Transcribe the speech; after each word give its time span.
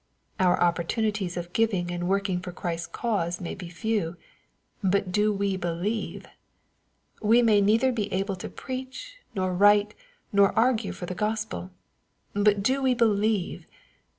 Our 0.39 0.59
opportunities 0.59 1.37
of 1.37 1.53
giving 1.53 1.91
and 1.91 2.07
working 2.07 2.39
for 2.39 2.51
Christ's 2.51 2.87
cause 2.87 3.39
may 3.39 3.53
be 3.53 3.69
few: 3.69 4.17
but 4.83 5.11
do 5.11 5.31
we 5.31 5.57
believe? 5.57 6.25
We 7.21 7.43
may 7.43 7.61
neither 7.61 7.91
be 7.91 8.11
able 8.11 8.35
to 8.37 8.49
preach, 8.49 9.19
nor 9.35 9.53
write, 9.53 9.93
nor 10.33 10.57
argue 10.57 10.91
for 10.91 11.05
the 11.05 11.13
Gospel: 11.13 11.69
but 12.33 12.63
do 12.63 12.81
we 12.81 12.95
believe 12.95 13.67